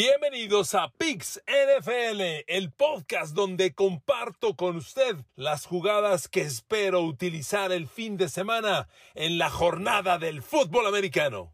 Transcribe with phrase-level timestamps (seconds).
[0.00, 7.72] Bienvenidos a Pix NFL, el podcast donde comparto con usted las jugadas que espero utilizar
[7.72, 11.52] el fin de semana en la jornada del fútbol americano.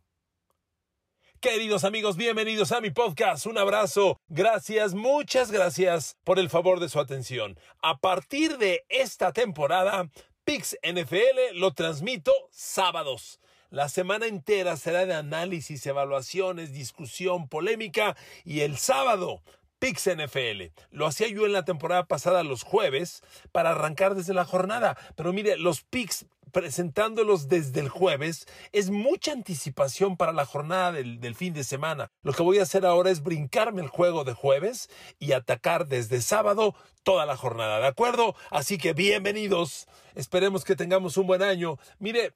[1.41, 3.47] Queridos amigos, bienvenidos a mi podcast.
[3.47, 4.21] Un abrazo.
[4.29, 7.59] Gracias, muchas gracias por el favor de su atención.
[7.81, 10.11] A partir de esta temporada,
[10.45, 13.41] Pix NFL lo transmito sábados.
[13.75, 19.43] La semana entera será de análisis, evaluaciones, discusión, polémica y el sábado
[19.81, 20.73] Pix NFL.
[20.93, 24.97] Lo hacía yo en la temporada pasada los jueves para arrancar desde la jornada.
[25.17, 31.19] Pero mire, los Pix presentándolos desde el jueves es mucha anticipación para la jornada del,
[31.19, 32.13] del, fin de semana.
[32.23, 36.23] Lo que voy a hacer ahora es brincarme el juego de jueves y atacar desde
[36.23, 38.37] sábado toda la jornada, ¿de acuerdo?
[38.53, 39.89] Así que bienvenidos.
[40.15, 41.77] Esperemos que tengamos un buen año.
[41.99, 42.35] Mire,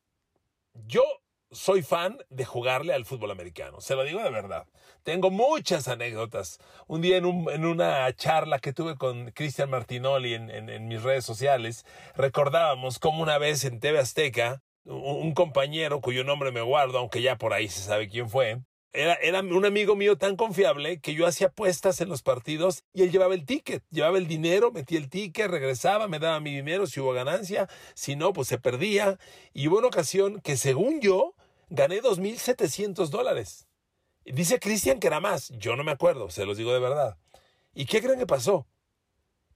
[0.89, 1.05] yo
[1.51, 4.67] soy fan de jugarle al fútbol americano, se lo digo de verdad.
[5.03, 6.59] Tengo muchas anécdotas.
[6.87, 11.03] Un día en, un, en una charla que tuve con Cristian Martinoli en, en, mis
[11.03, 16.61] redes sociales, recordábamos cómo una vez en TV Azteca, un, un, compañero cuyo nombre me
[16.61, 18.61] guardo, aunque ya por ahí se sabe quién fue,
[18.93, 23.03] era, era un amigo mío tan confiable que yo hacía apuestas en los partidos y
[23.03, 26.87] él llevaba el ticket, llevaba el dinero, metía el ticket, regresaba, me daba mi dinero
[26.87, 29.19] si hubo ganancia, si no, pues se perdía.
[29.53, 31.35] Y hubo una ocasión que según yo
[31.71, 33.67] gané 2.700 dólares.
[34.25, 37.17] Dice Cristian que era más, yo no me acuerdo, se los digo de verdad.
[37.75, 38.67] ¿Y qué creen que pasó?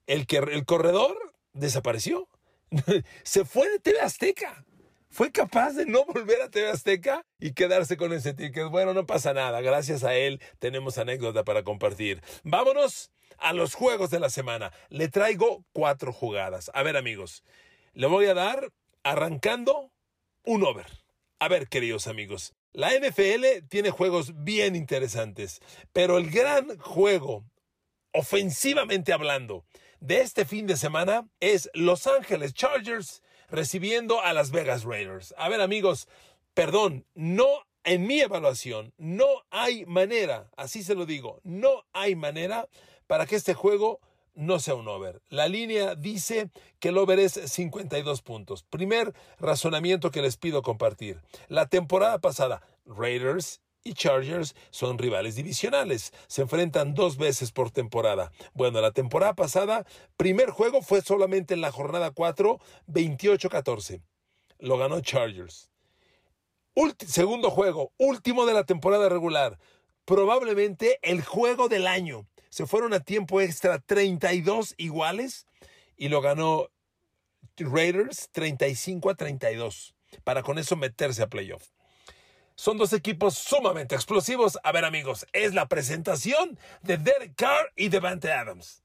[0.07, 1.17] El, que, el corredor
[1.53, 2.29] desapareció,
[3.23, 4.65] se fue de TV Azteca
[5.13, 8.69] fue capaz de no volver a TV Azteca y quedarse con ese ticket.
[8.71, 9.61] Bueno, no pasa nada.
[9.61, 12.23] Gracias a él tenemos anécdota para compartir.
[12.45, 14.73] Vámonos a los juegos de la semana.
[14.89, 16.71] Le traigo cuatro jugadas.
[16.73, 17.45] A ver, amigos,
[17.93, 18.73] le voy a dar
[19.03, 19.93] arrancando
[20.45, 21.02] un over.
[21.43, 25.59] A ver, queridos amigos, la NFL tiene juegos bien interesantes,
[25.93, 27.43] pero el gran juego,
[28.13, 29.65] ofensivamente hablando,
[29.99, 35.35] de este fin de semana es Los Ángeles Chargers recibiendo a Las Vegas Raiders.
[35.37, 36.07] A ver amigos,
[36.55, 37.49] perdón, no
[37.83, 42.69] en mi evaluación, no hay manera, así se lo digo, no hay manera
[43.09, 43.99] para que este juego
[44.35, 45.23] no sea un over.
[45.29, 48.63] La línea dice que el over es 52 puntos.
[48.65, 51.21] Primer razonamiento que les pido compartir.
[51.49, 56.13] La temporada pasada, Raiders y Chargers son rivales divisionales.
[56.29, 58.33] Se enfrentan dos veces por temporada.
[58.55, 59.85] Bueno, la temporada pasada,
[60.17, 64.03] primer juego fue solamente en la jornada 4, 28-14.
[64.59, 65.71] Lo ganó Chargers.
[67.07, 69.59] Segundo juego, último de la temporada regular.
[70.05, 72.27] Probablemente el juego del año.
[72.53, 75.47] Se fueron a tiempo extra 32 iguales
[75.97, 76.69] y lo ganó
[77.57, 81.71] Raiders 35 a 32 para con eso meterse a playoff.
[82.55, 84.59] Son dos equipos sumamente explosivos.
[84.65, 88.83] A ver, amigos, es la presentación de Derek Carr y Devante Adams.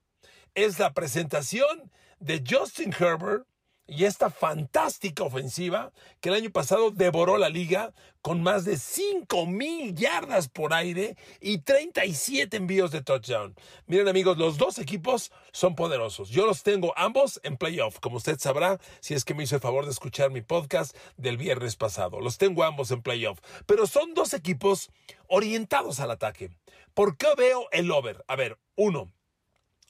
[0.56, 1.92] Es la presentación
[2.22, 3.46] de Justin Herbert
[3.88, 9.46] y esta fantástica ofensiva que el año pasado devoró la liga con más de 5
[9.46, 13.56] mil yardas por aire y 37 envíos de touchdown.
[13.86, 16.30] Miren amigos, los dos equipos son poderosos.
[16.30, 19.62] Yo los tengo ambos en playoff, como usted sabrá si es que me hizo el
[19.62, 22.20] favor de escuchar mi podcast del viernes pasado.
[22.20, 23.40] Los tengo ambos en playoff.
[23.66, 24.90] Pero son dos equipos
[25.28, 26.52] orientados al ataque.
[26.94, 28.26] ¿Por qué veo el over?
[28.28, 29.12] A ver, uno,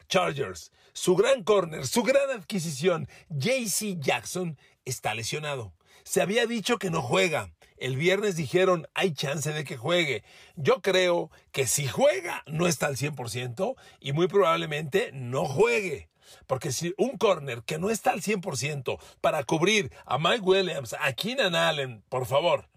[0.07, 5.73] Chargers, su gran corner, su gran adquisición, JC Jackson, está lesionado.
[6.03, 7.51] Se había dicho que no juega.
[7.77, 10.23] El viernes dijeron, hay chance de que juegue.
[10.55, 16.09] Yo creo que si juega, no está al 100% y muy probablemente no juegue.
[16.47, 21.13] Porque si un corner que no está al 100% para cubrir a Mike Williams, a
[21.13, 22.67] Keenan Allen, por favor,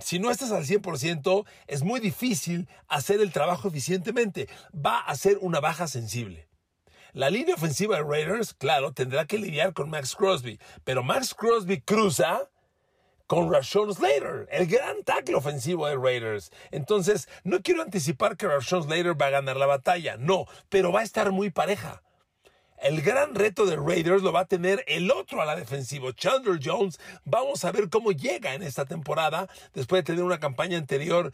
[0.00, 4.48] Si no estás al 100%, es muy difícil hacer el trabajo eficientemente.
[4.74, 6.48] Va a ser una baja sensible.
[7.14, 11.82] La línea ofensiva de Raiders, claro, tendrá que lidiar con Max Crosby, pero Max Crosby
[11.82, 12.48] cruza
[13.26, 16.50] con Rashawn Slater, el gran tackle ofensivo de Raiders.
[16.70, 21.00] Entonces, no quiero anticipar que Rashawn Slater va a ganar la batalla, no, pero va
[21.00, 22.02] a estar muy pareja.
[22.78, 26.60] El gran reto de Raiders lo va a tener el otro a la defensiva, Chandler
[26.64, 26.98] Jones.
[27.26, 31.30] Vamos a ver cómo llega en esta temporada después de tener una campaña anterior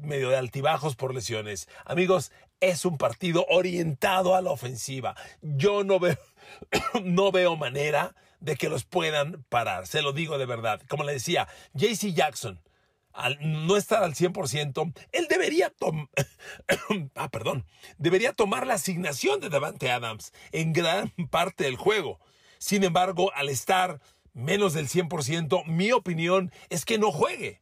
[0.00, 1.68] medio de altibajos por lesiones.
[1.84, 2.32] Amigos,
[2.62, 5.14] es un partido orientado a la ofensiva.
[5.42, 6.16] Yo no veo,
[7.04, 9.86] no veo manera de que los puedan parar.
[9.86, 10.80] Se lo digo de verdad.
[10.88, 12.60] Como le decía, JC Jackson,
[13.12, 16.08] al no estar al 100%, él debería tomar,
[17.16, 17.66] ah, perdón,
[17.98, 22.20] debería tomar la asignación de Davante Adams en gran parte del juego.
[22.58, 24.00] Sin embargo, al estar
[24.34, 27.60] menos del 100%, mi opinión es que no juegue.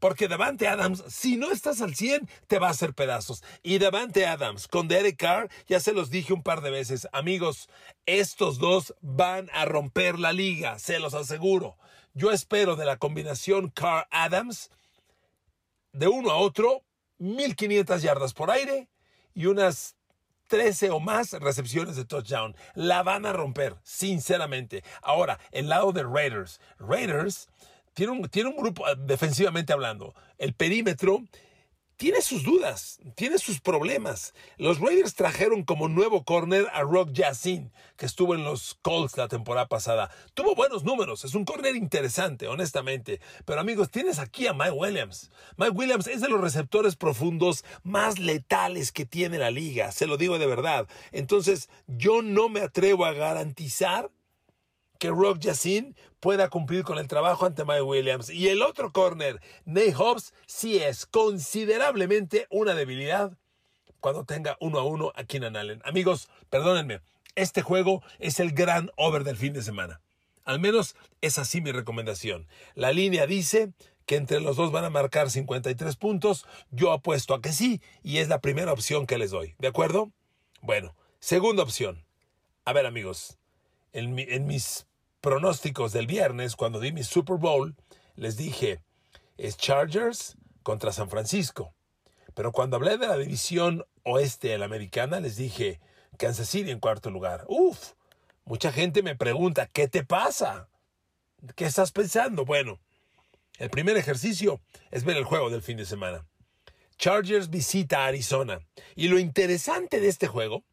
[0.00, 3.42] Porque Davante Adams, si no estás al 100, te va a hacer pedazos.
[3.62, 7.68] Y Davante Adams con Derek Carr, ya se los dije un par de veces, amigos,
[8.06, 11.76] estos dos van a romper la liga, se los aseguro.
[12.12, 14.70] Yo espero de la combinación Carr-Adams
[15.92, 16.82] de uno a otro,
[17.18, 18.88] 1500 yardas por aire
[19.34, 19.96] y unas
[20.48, 22.54] 13 o más recepciones de touchdown.
[22.74, 24.84] La van a romper, sinceramente.
[25.02, 26.60] Ahora, el lado de Raiders.
[26.78, 27.48] Raiders
[27.94, 31.22] tiene un, tiene un grupo, defensivamente hablando, el perímetro
[31.96, 34.34] tiene sus dudas, tiene sus problemas.
[34.56, 39.28] Los Raiders trajeron como nuevo corner a Rock Yassin, que estuvo en los Colts la
[39.28, 40.10] temporada pasada.
[40.34, 43.20] Tuvo buenos números, es un corner interesante, honestamente.
[43.44, 45.30] Pero amigos, tienes aquí a Mike Williams.
[45.56, 50.16] Mike Williams es de los receptores profundos más letales que tiene la liga, se lo
[50.16, 50.88] digo de verdad.
[51.12, 54.10] Entonces, yo no me atrevo a garantizar
[55.04, 58.30] que Rock Yassin pueda cumplir con el trabajo ante Mike Williams.
[58.30, 63.36] Y el otro corner, Nate Hobbs, sí es considerablemente una debilidad
[64.00, 65.82] cuando tenga uno a uno a Keenan Allen.
[65.84, 67.02] Amigos, perdónenme,
[67.34, 70.00] este juego es el gran over del fin de semana.
[70.42, 72.48] Al menos es así mi recomendación.
[72.74, 73.74] La línea dice
[74.06, 76.46] que entre los dos van a marcar 53 puntos.
[76.70, 79.54] Yo apuesto a que sí y es la primera opción que les doy.
[79.58, 80.12] ¿De acuerdo?
[80.62, 82.06] Bueno, segunda opción.
[82.64, 83.36] A ver amigos,
[83.94, 84.86] en, mis
[85.24, 87.74] pronósticos del viernes, cuando di mi Super Bowl,
[88.14, 88.82] les dije,
[89.38, 91.72] es Chargers contra San Francisco.
[92.34, 95.80] Pero cuando hablé de la división oeste de la americana, les dije,
[96.18, 97.46] Kansas City en cuarto lugar.
[97.48, 97.94] Uf,
[98.44, 100.68] mucha gente me pregunta, ¿qué te pasa?
[101.56, 102.44] ¿Qué estás pensando?
[102.44, 102.78] Bueno,
[103.58, 104.60] el primer ejercicio
[104.90, 106.26] es ver el juego del fin de semana.
[106.98, 108.60] Chargers visita Arizona.
[108.94, 110.64] Y lo interesante de este juego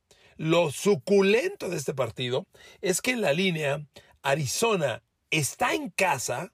[0.42, 2.48] lo suculento de este partido
[2.82, 3.86] es que en la línea
[4.22, 6.54] Arizona está en casa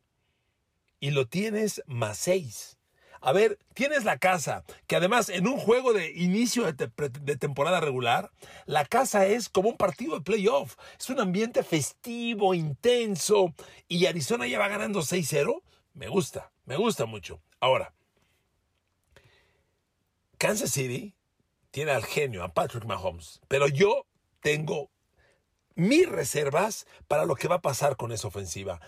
[1.00, 2.78] y lo tienes más seis.
[3.20, 8.32] A ver, tienes la casa, que además en un juego de inicio de, temporada regular,
[8.66, 10.76] la casa es como un partido de playoff.
[11.00, 13.54] Es un ambiente festivo, intenso,
[13.88, 15.62] y Arizona ya va ganando 6-0.
[15.94, 17.42] Me gusta, me gusta mucho.
[17.60, 17.94] Ahora,
[20.38, 21.16] Kansas City
[21.72, 23.42] tiene al genio, a Patrick Mahomes.
[23.48, 24.06] Pero yo
[24.42, 24.92] tengo
[25.78, 28.82] mis reservas para lo que va a pasar con esa ofensiva.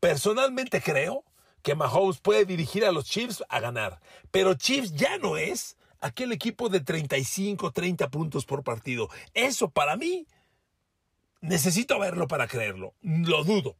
[0.00, 1.24] Personalmente creo
[1.62, 4.00] que Mahomes puede dirigir a los Chiefs a ganar.
[4.32, 9.08] Pero Chiefs ya no es aquel equipo de 35, 30 puntos por partido.
[9.34, 10.26] Eso para mí,
[11.40, 12.94] necesito verlo para creerlo.
[13.02, 13.76] Lo dudo.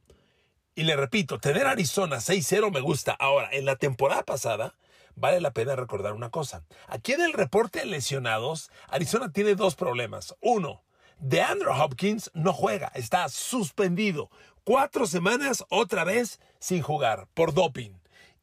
[0.75, 3.13] Y le repito, tener Arizona 6-0 me gusta.
[3.13, 4.75] Ahora, en la temporada pasada,
[5.17, 6.65] vale la pena recordar una cosa.
[6.87, 10.35] Aquí en el reporte de lesionados, Arizona tiene dos problemas.
[10.41, 10.83] Uno,
[11.25, 14.29] DeAndre Hopkins no juega, está suspendido.
[14.65, 17.93] Cuatro semanas otra vez sin jugar por doping.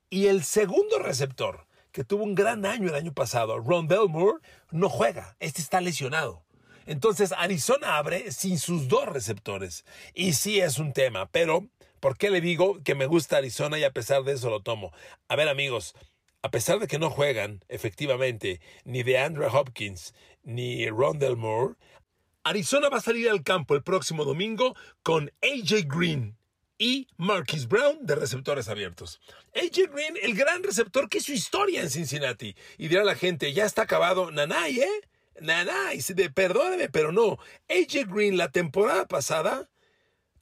[0.09, 4.37] Y el segundo receptor, que tuvo un gran año el año pasado, Ron Belmore,
[4.71, 5.35] no juega.
[5.41, 6.45] Este está lesionado.
[6.85, 9.83] Entonces Arizona abre sin sus dos receptores.
[10.13, 11.67] Y sí es un tema, pero
[11.99, 14.93] ¿por qué le digo que me gusta Arizona y a pesar de eso lo tomo?
[15.27, 15.95] A ver amigos,
[16.43, 21.75] a pesar de que no juegan efectivamente ni de Andrew Hopkins ni Rondell Moore,
[22.49, 26.35] Arizona va a salir al campo el próximo domingo con AJ Green
[26.79, 29.21] y Marquis Brown de receptores abiertos.
[29.53, 32.55] AJ Green, el gran receptor que hizo historia en Cincinnati.
[32.79, 34.31] Y dirá la gente, ya está acabado.
[34.31, 35.01] Nanay, ¿eh?
[35.39, 36.01] Nanay,
[36.33, 37.37] perdóneme, pero no.
[37.69, 39.69] AJ Green la temporada pasada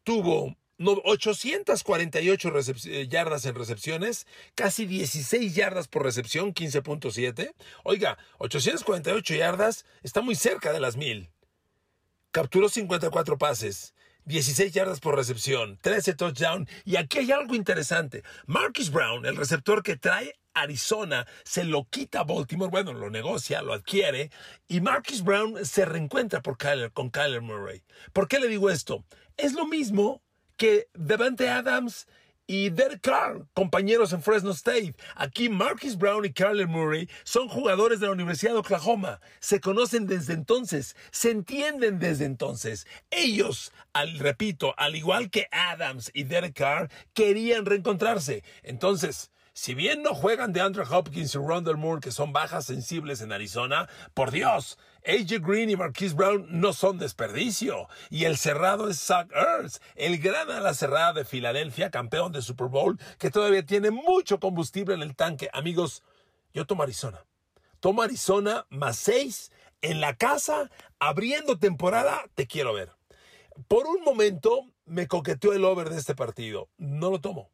[0.06, 2.52] tuvo 848
[2.86, 7.54] eh, yardas en recepciones, casi 16 yardas por recepción, 15.7.
[7.84, 11.30] Oiga, 848 yardas está muy cerca de las 1000.
[12.38, 16.70] Capturó 54 pases, 16 yardas por recepción, 13 touchdown.
[16.86, 18.22] Y aquí hay algo interesante.
[18.46, 23.64] Marcus Brown, el receptor que trae Arizona se lo quita a Baltimore, bueno, lo negocia,
[23.64, 24.30] lo adquiere,
[24.68, 26.44] y Marcus Brown se reencuentra
[26.94, 27.82] con Kyler Murray.
[28.14, 29.04] ¿Por qué le digo esto?
[29.36, 30.22] Es lo mismo
[30.58, 32.06] que Devante Adams
[32.48, 34.96] y Derek Carr, compañeros en Fresno State.
[35.16, 39.20] Aquí Marcus Brown y Kyler Murray son jugadores de la Universidad de Oklahoma.
[39.40, 42.88] Se conocen desde entonces, se entienden desde entonces.
[43.12, 48.44] Ellos, al, repito, al igual que Adams y Derek Carr, querían reencontrarse.
[48.64, 53.22] Entonces, si bien no juegan de Andrew Hopkins y Rondell Moore, que son bajas sensibles
[53.22, 57.88] en Arizona, por Dios, AJ Green y Marquise Brown no son desperdicio.
[58.12, 62.68] Y el cerrado es Zach Ertz, el gran ala cerrada de Filadelfia, campeón de Super
[62.68, 65.50] Bowl, que todavía tiene mucho combustible en el tanque.
[65.52, 66.04] Amigos,
[66.54, 67.26] yo tomo Arizona.
[67.80, 72.92] Tomo Arizona más seis en la casa, abriendo temporada, te quiero ver.
[73.68, 76.70] Por un momento me coqueteó el over de este partido.
[76.78, 77.50] No lo tomo.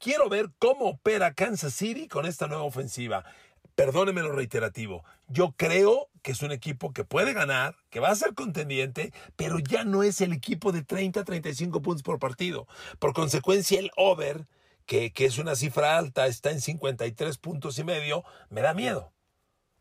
[0.00, 3.22] Quiero ver cómo opera Kansas City con esta nueva ofensiva.
[3.74, 5.04] Perdóneme lo reiterativo.
[5.28, 9.58] Yo creo que es un equipo que puede ganar, que va a ser contendiente, pero
[9.58, 12.66] ya no es el equipo de 30 35 puntos por partido.
[12.98, 14.46] Por consecuencia, el over,
[14.86, 19.12] que, que es una cifra alta, está en 53 puntos y medio, me da miedo.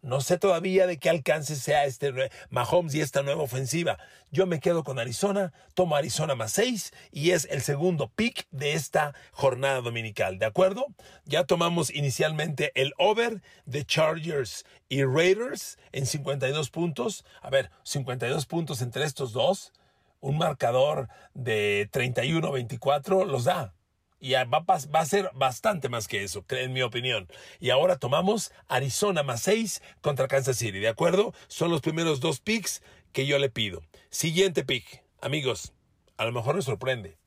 [0.01, 3.97] No sé todavía de qué alcance sea este Mahomes y esta nueva ofensiva.
[4.31, 8.73] Yo me quedo con Arizona, tomo Arizona más 6 y es el segundo pick de
[8.73, 10.39] esta jornada dominical.
[10.39, 10.85] ¿De acuerdo?
[11.25, 17.25] Ya tomamos inicialmente el over de Chargers y Raiders en 52 puntos.
[17.41, 19.73] A ver, 52 puntos entre estos dos.
[20.21, 23.73] Un marcador de 31-24 los da
[24.19, 27.27] y va, va, a ser bastante más que eso, en mi opinión.
[27.59, 31.33] Y ahora tomamos Arizona más 6 contra Kansas City, ¿de acuerdo?
[31.47, 32.81] Son los primeros dos picks
[33.13, 33.81] que yo le pido.
[34.09, 35.73] Siguiente pick, amigos,
[36.17, 37.17] a lo mejor les sorprende.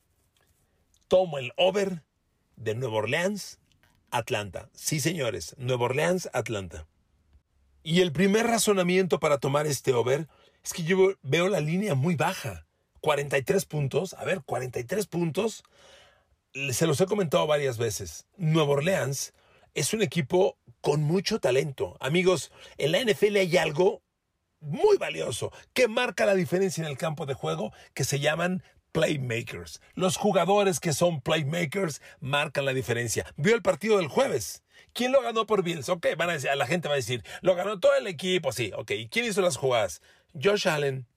[1.07, 2.03] Tomo el over
[2.55, 3.59] de Nueva Orleans,
[4.11, 4.69] Atlanta.
[4.73, 6.87] Sí, señores, Nueva Orleans, Atlanta.
[7.81, 10.27] Y el primer razonamiento para tomar este over
[10.63, 12.65] es que yo veo la línea muy baja.
[13.01, 15.63] 43 puntos, a ver, 43 puntos
[16.71, 19.33] se los he comentado varias veces, Nueva Orleans
[19.73, 21.97] es un equipo con mucho talento.
[21.99, 24.01] Amigos, en la NFL hay algo
[24.59, 29.81] muy valioso que marca la diferencia en el campo de juego que se llaman playmakers.
[29.95, 33.25] Los jugadores que son playmakers marcan la diferencia.
[33.35, 34.63] Vio el partido del jueves.
[34.93, 35.89] ¿Quién lo ganó por Bills?
[35.89, 38.71] Ok, van a decir, la gente va a decir, lo ganó todo el equipo, sí,
[38.75, 38.91] ok.
[38.91, 40.01] ¿Y quién hizo las jugadas?
[40.39, 41.07] Josh Allen,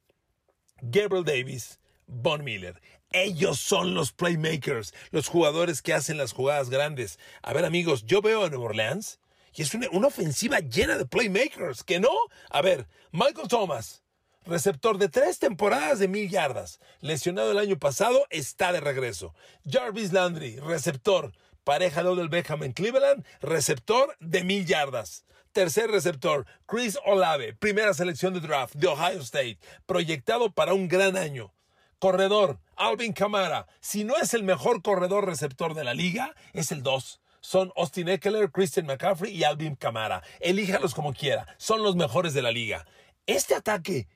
[0.80, 2.80] Gabriel Davis, Von Miller.
[3.16, 7.18] Ellos son los playmakers, los jugadores que hacen las jugadas grandes.
[7.40, 9.20] A ver, amigos, yo veo a Nueva Orleans
[9.54, 12.10] y es una, ofensiva llena de playmakers, ¿que no?
[12.50, 14.02] A ver, Michael Thomas,
[14.44, 19.34] receptor de tres temporadas de mil yardas, lesionado el año pasado, está de regreso.
[19.66, 21.32] Jarvis Landry, receptor,
[21.64, 25.24] pareja de Odell Beckham en Cleveland, receptor de mil yardas.
[25.52, 31.16] Tercer receptor, Chris Olave, primera selección de draft de Ohio State, proyectado para un gran
[31.16, 31.55] año.
[31.98, 33.66] Corredor, Alvin Kamara.
[33.80, 37.20] Si no es el mejor corredor receptor de la liga, es el 2.
[37.40, 40.22] Son Austin Eckler, Christian McCaffrey y Alvin Kamara.
[40.40, 41.46] Elíjalos como quiera.
[41.58, 42.86] Son los mejores de la liga.
[43.26, 44.08] Este ataque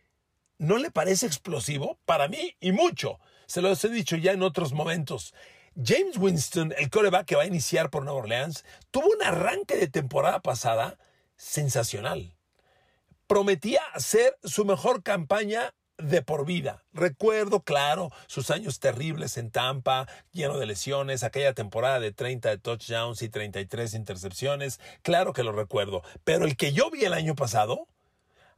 [0.59, 3.19] no le parece explosivo para mí y mucho.
[3.47, 5.35] Se los he dicho ya en otros momentos.
[5.75, 9.87] James Winston, el coreback que va a iniciar por Nueva Orleans, tuvo un arranque de
[9.87, 10.99] temporada pasada
[11.37, 12.37] sensacional.
[13.27, 16.85] Prometía ser su mejor campaña de por vida.
[16.93, 22.59] Recuerdo, claro, sus años terribles en Tampa, lleno de lesiones, aquella temporada de 30 de
[22.59, 26.03] touchdowns y 33 intercepciones, claro que lo recuerdo.
[26.25, 27.89] Pero el que yo vi el año pasado,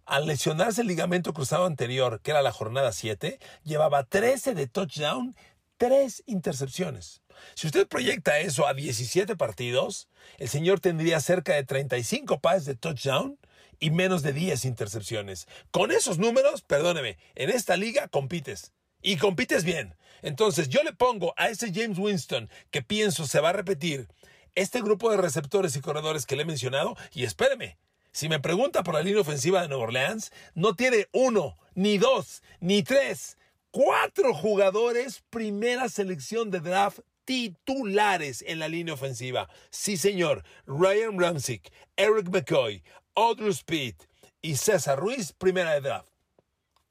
[0.04, 5.34] al lesionarse el ligamento cruzado anterior, que era la jornada 7, llevaba 13 de touchdown,
[5.78, 7.22] 3 intercepciones.
[7.54, 10.08] Si usted proyecta eso a 17 partidos,
[10.38, 13.38] el señor tendría cerca de 35 pases de touchdown
[13.82, 15.48] y menos de 10 intercepciones.
[15.72, 18.72] Con esos números, perdóneme, en esta liga compites.
[19.02, 19.96] Y compites bien.
[20.22, 24.06] Entonces yo le pongo a ese James Winston que pienso se va a repetir
[24.54, 27.76] este grupo de receptores y corredores que le he mencionado y espéreme.
[28.12, 32.44] Si me pregunta por la línea ofensiva de Nueva Orleans, no tiene uno, ni dos,
[32.60, 33.36] ni tres,
[33.72, 39.48] cuatro jugadores primera selección de draft titulares en la línea ofensiva.
[39.70, 40.44] Sí, señor.
[40.66, 42.82] Ryan Ramsick, Eric McCoy,
[43.14, 43.94] Audrey Speed
[44.40, 46.08] y César Ruiz, primera de draft.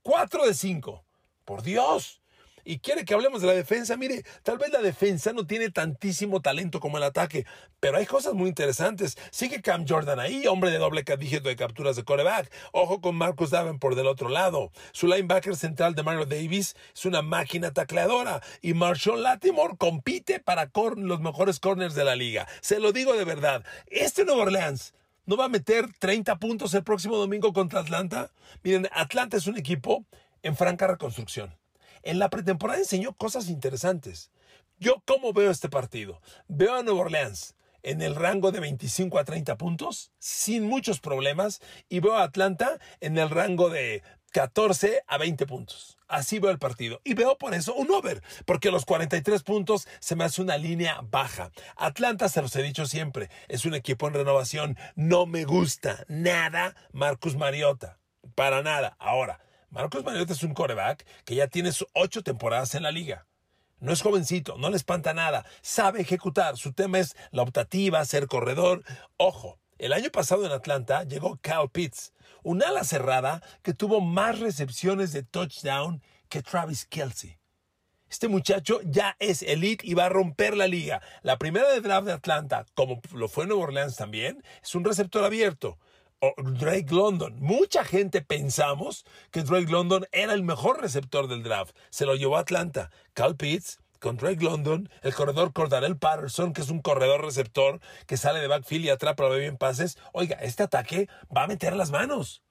[0.03, 1.03] Cuatro de cinco.
[1.45, 2.21] Por Dios.
[2.63, 6.41] y quiere que hablemos de la defensa, mire, tal vez la defensa no tiene tantísimo
[6.41, 7.47] talento como el ataque,
[7.79, 9.17] pero hay cosas muy interesantes.
[9.31, 12.51] Sigue Cam Jordan ahí, hombre de doble dígito de capturas de coreback.
[12.71, 14.71] Ojo con Marcus Davenport del otro lado.
[14.91, 20.69] Su linebacker central de Mario Davis es una máquina tacleadora y Marshall Latimore compite para
[20.97, 22.47] los mejores corners de la liga.
[22.61, 23.65] Se lo digo de verdad.
[23.87, 24.93] Este Nuevo Orleans
[25.25, 28.31] ¿No va a meter 30 puntos el próximo domingo contra Atlanta?
[28.63, 30.05] Miren, Atlanta es un equipo
[30.41, 31.55] en franca reconstrucción.
[32.01, 34.31] En la pretemporada enseñó cosas interesantes.
[34.79, 36.21] Yo, ¿cómo veo este partido?
[36.47, 41.61] Veo a Nueva Orleans en el rango de 25 a 30 puntos, sin muchos problemas,
[41.87, 44.01] y veo a Atlanta en el rango de
[44.31, 45.97] 14 a 20 puntos.
[46.07, 46.99] Así veo el partido.
[47.03, 50.99] Y veo por eso un over, porque los 43 puntos se me hace una línea
[51.09, 51.51] baja.
[51.75, 54.77] Atlanta, se los he dicho siempre, es un equipo en renovación.
[54.95, 57.97] No me gusta nada Marcus Mariota.
[58.35, 58.95] Para nada.
[58.99, 63.25] Ahora, Marcus Mariota es un coreback que ya tiene ocho temporadas en la liga.
[63.79, 66.55] No es jovencito, no le espanta nada, sabe ejecutar.
[66.55, 68.83] Su tema es la optativa, ser corredor.
[69.17, 74.39] Ojo, el año pasado en Atlanta llegó Cal Pitts, un ala cerrada que tuvo más
[74.39, 77.39] recepciones de touchdown que Travis Kelsey.
[78.07, 81.01] Este muchacho ya es elite y va a romper la liga.
[81.23, 85.23] La primera de draft de Atlanta, como lo fue Nueva Orleans también, es un receptor
[85.23, 85.79] abierto.
[86.37, 87.37] Drake London.
[87.39, 91.75] Mucha gente pensamos que Drake London era el mejor receptor del draft.
[91.89, 92.91] Se lo llevó a Atlanta.
[93.13, 98.17] Cal Pitts con Drake London, el corredor Cordarel Patterson, que es un corredor receptor que
[98.17, 99.97] sale de backfield y atrapa bien pases.
[100.11, 102.41] Oiga, este ataque va a meter las manos.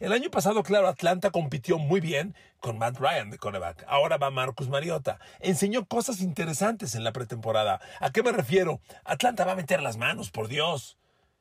[0.00, 3.84] El año pasado, claro, Atlanta compitió muy bien con Matt Ryan de cornerback.
[3.86, 5.20] Ahora va Marcus Mariota.
[5.40, 7.80] Enseñó cosas interesantes en la pretemporada.
[8.00, 8.80] ¿A qué me refiero?
[9.04, 10.98] Atlanta va a meter las manos, por Dios.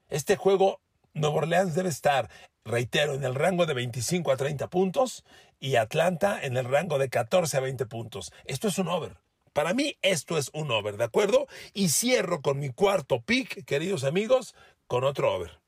[0.10, 0.80] Este juego
[1.14, 2.30] Nueva Orleans debe estar,
[2.64, 5.26] reitero, en el rango de 25 a 30 puntos
[5.60, 8.32] y Atlanta en el rango de 14 a 20 puntos.
[8.46, 9.25] Esto es un over.
[9.56, 11.48] Para mí esto es un over, ¿de acuerdo?
[11.74, 14.54] Y cierro con mi cuarto pick, queridos amigos,
[14.86, 15.62] con otro over.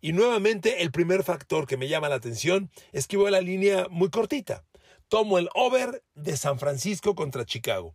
[0.00, 3.40] Y nuevamente el primer factor que me llama la atención es que voy a la
[3.40, 4.64] línea muy cortita.
[5.06, 7.94] Tomo el over de San Francisco contra Chicago.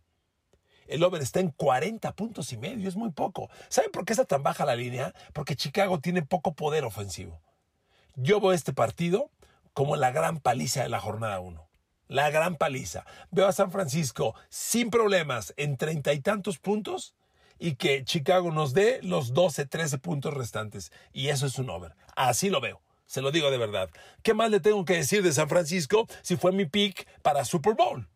[0.86, 3.50] El over está en 40 puntos y medio, es muy poco.
[3.68, 5.12] ¿Saben por qué está tan baja la línea?
[5.34, 7.42] Porque Chicago tiene poco poder ofensivo.
[8.14, 9.30] Yo veo este partido
[9.74, 11.65] como la gran paliza de la jornada 1.
[12.08, 13.04] La gran paliza.
[13.30, 17.14] Veo a San Francisco sin problemas en treinta y tantos puntos
[17.58, 20.92] y que Chicago nos dé los 12, 13 puntos restantes.
[21.12, 21.94] Y eso es un over.
[22.14, 22.82] Así lo veo.
[23.06, 23.88] Se lo digo de verdad.
[24.22, 27.74] ¿Qué más le tengo que decir de San Francisco si fue mi pick para Super
[27.74, 28.08] Bowl?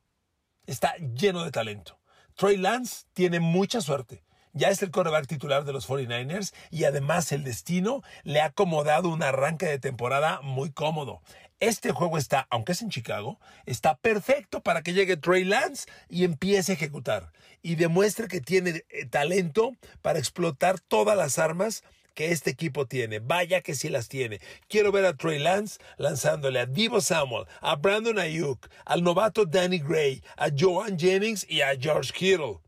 [0.67, 1.99] Está lleno de talento.
[2.35, 4.25] Trey Lance tiene mucha suerte.
[4.53, 9.09] Ya es el quarterback titular de los 49ers y además el destino le ha acomodado
[9.09, 11.23] un arranque de temporada muy cómodo.
[11.61, 16.25] Este juego está, aunque es en Chicago, está perfecto para que llegue Trey Lance y
[16.25, 22.33] empiece a ejecutar y demuestre que tiene eh, talento para explotar todas las armas que
[22.33, 23.19] este equipo tiene.
[23.19, 24.41] Vaya que sí las tiene.
[24.69, 29.81] Quiero ver a Trey Lance lanzándole a Divo Samuel, a Brandon Ayuk, al novato Danny
[29.81, 32.61] Gray, a Joan Jennings y a George Kittle.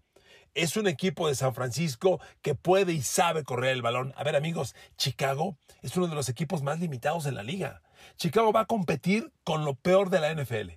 [0.55, 4.13] Es un equipo de San Francisco que puede y sabe correr el balón.
[4.19, 7.81] A ver amigos, Chicago es uno de los equipos más limitados en la liga.
[8.17, 10.73] Chicago va a competir con lo peor de la NFL.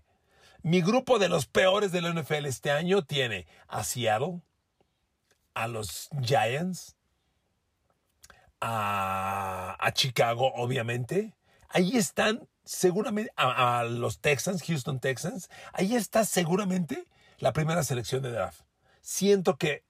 [0.63, 4.41] Mi grupo de los peores de la NFL este año tiene a Seattle,
[5.53, 6.95] a los Giants,
[8.59, 11.35] a, Chicago, obviamente.
[11.69, 15.49] Ahí están seguramente a, los Texans, Houston Texans.
[15.73, 17.05] Ahí está seguramente
[17.37, 18.61] la primera selección de draft.
[19.01, 19.84] Siento que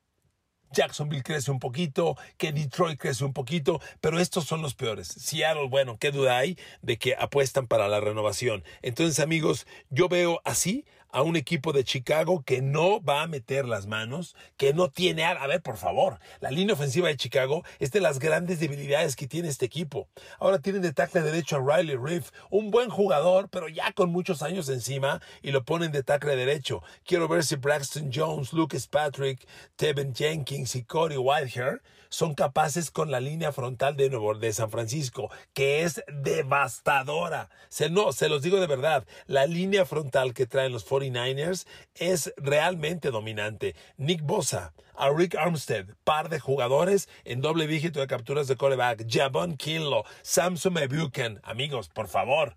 [0.71, 5.08] Jacksonville crece un poquito, que Detroit crece un poquito, pero estos son los peores.
[5.08, 8.63] Seattle, bueno, qué duda hay de que apuestan para la renovación.
[8.82, 13.65] Entonces, amigos, yo veo así a un equipo de Chicago que no va a meter
[13.65, 15.24] las manos, que no tiene...
[15.24, 19.28] A ver, por favor, la línea ofensiva de Chicago es de las grandes debilidades que
[19.28, 20.08] tiene este equipo.
[20.39, 24.41] Ahora tienen de tackle derecho a Riley Reef, un buen jugador, pero ya con muchos
[24.41, 26.84] años encima, y lo ponen de tackle derecho.
[27.06, 31.82] Quiero ver si Braxton Jones, Lucas Patrick, Tevin Jenkins y Corey Whitehair
[32.15, 37.49] son capaces con la línea frontal de, Nuevo, de San Francisco, que es devastadora.
[37.67, 42.34] Se, no, se los digo de verdad, la línea frontal que traen los 49ers es
[42.38, 43.75] realmente dominante.
[43.97, 49.06] Nick Bosa, a Rick Armstead, par de jugadores en doble dígito de capturas de coreback,
[49.10, 51.41] Javon Kinlo, Samson Ebuken.
[51.43, 52.56] Amigos, por favor,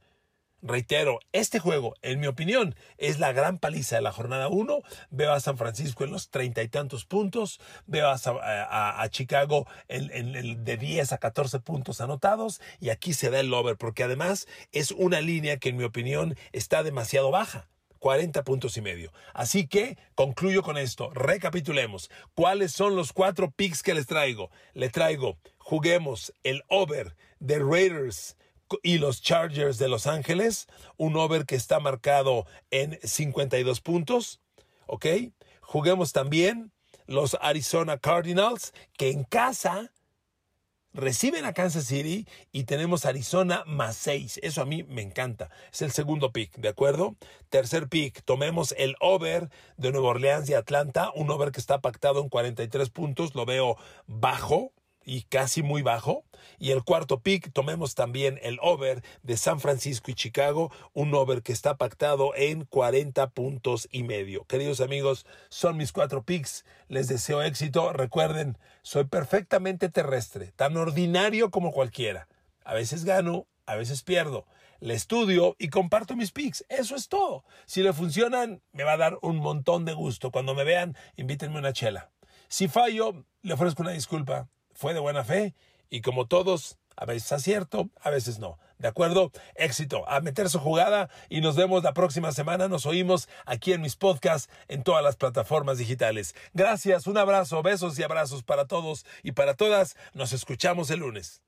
[0.60, 4.82] Reitero, este juego, en mi opinión, es la gran paliza de la jornada 1.
[5.10, 10.64] Veo a San Francisco en los treinta y tantos puntos, veo a, Chicago en, el
[10.64, 14.90] de 10 a 14 puntos anotados y aquí se da el over porque además es
[14.90, 17.68] una línea que en mi opinión está demasiado baja.
[18.00, 19.12] 40 puntos y medio.
[19.34, 21.10] Así que concluyo con esto.
[21.10, 22.10] Recapitulemos.
[22.34, 24.50] ¿Cuáles son los cuatro picks que les traigo?
[24.74, 28.36] Le traigo, juguemos el over de Raiders
[28.82, 30.66] y los Chargers de Los Ángeles.
[30.96, 34.40] Un over que está marcado en 52 puntos.
[34.86, 35.06] ¿Ok?
[35.60, 36.72] Juguemos también
[37.06, 39.92] los Arizona Cardinals, que en casa
[40.92, 44.40] reciben a Kansas City y tenemos Arizona más 6.
[44.42, 45.50] Eso a mí me encanta.
[45.72, 47.16] Es el segundo pick, ¿de acuerdo?
[47.50, 52.20] Tercer pick, tomemos el over de Nueva Orleans y Atlanta, un over que está pactado
[52.20, 53.76] en 43 puntos, lo veo
[54.06, 54.72] bajo,
[55.08, 56.24] y casi muy bajo.
[56.58, 61.42] Y el cuarto pick, tomemos también el over de San Francisco y Chicago, un over
[61.42, 64.44] que está pactado en 40 puntos y medio.
[64.44, 66.66] Queridos amigos, son mis cuatro picks.
[66.88, 67.92] Les deseo éxito.
[67.94, 72.28] Recuerden, soy perfectamente terrestre, tan ordinario como cualquiera.
[72.62, 74.46] A veces gano, a veces pierdo.
[74.78, 76.66] Le estudio y comparto mis picks.
[76.68, 77.44] Eso es todo.
[77.64, 80.30] Si le funcionan, me va a dar un montón de gusto.
[80.30, 82.10] Cuando me vean, invítenme una chela.
[82.48, 85.56] Si fallo, le ofrezco una disculpa fue de buena fe
[85.90, 88.58] y como todos, a veces acierto, a veces no.
[88.78, 89.32] ¿De acuerdo?
[89.56, 92.68] Éxito, a meter su jugada y nos vemos la próxima semana.
[92.68, 96.36] Nos oímos aquí en mis podcasts en todas las plataformas digitales.
[96.54, 99.96] Gracias, un abrazo, besos y abrazos para todos y para todas.
[100.14, 101.42] Nos escuchamos el lunes.